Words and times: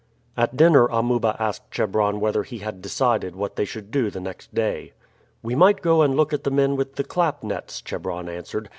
At 0.35 0.57
dinner 0.57 0.87
Amuba 0.87 1.35
asked 1.37 1.69
Chebron 1.71 2.19
whether 2.19 2.41
he 2.41 2.57
had 2.57 2.81
decided 2.81 3.35
what 3.35 3.55
they 3.55 3.65
should 3.65 3.91
do 3.91 4.09
the 4.09 4.19
next 4.19 4.51
day. 4.51 4.93
"We 5.43 5.53
might 5.53 5.83
go 5.83 6.01
and 6.01 6.17
look 6.17 6.33
at 6.33 6.43
the 6.43 6.49
men 6.49 6.75
with 6.75 6.95
the 6.95 7.03
clap 7.03 7.43
nets," 7.43 7.83
Chebron 7.83 8.27
answered. 8.27 8.67